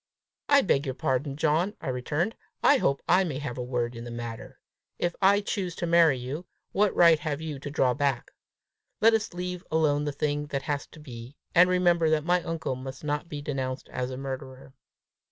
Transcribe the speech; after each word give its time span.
"I 0.49 0.61
beg 0.63 0.87
your 0.87 0.95
pardon, 0.95 1.37
John!" 1.37 1.75
I 1.79 1.89
returned; 1.89 2.33
"I 2.63 2.77
hope 2.77 3.03
I 3.07 3.23
may 3.23 3.37
have 3.37 3.59
a 3.59 3.63
word 3.63 3.95
in 3.95 4.03
the 4.03 4.09
matter! 4.09 4.59
If 4.97 5.15
I 5.21 5.41
choose 5.41 5.75
to 5.75 5.85
marry 5.85 6.17
you, 6.17 6.47
what 6.71 6.95
right 6.95 7.19
have 7.19 7.39
you 7.39 7.59
to 7.59 7.69
draw 7.69 7.93
back? 7.93 8.31
Let 8.99 9.13
us 9.13 9.35
leave 9.35 9.63
alone 9.69 10.05
the 10.05 10.11
thing 10.11 10.47
that 10.47 10.63
has 10.63 10.87
to 10.87 10.99
be, 10.99 11.37
and 11.53 11.69
remember 11.69 12.09
that 12.09 12.25
my 12.25 12.41
uncle 12.41 12.75
must 12.75 13.03
not 13.03 13.29
be 13.29 13.43
denounced 13.43 13.89
as 13.89 14.09
a 14.09 14.17
murderer! 14.17 14.73